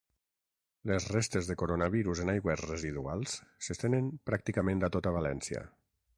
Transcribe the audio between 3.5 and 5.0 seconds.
s’estenen ‘pràcticament a